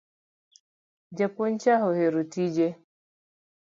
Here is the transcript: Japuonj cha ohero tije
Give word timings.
Japuonj 1.17 1.55
cha 1.63 1.73
ohero 1.87 2.21
tije 2.31 2.67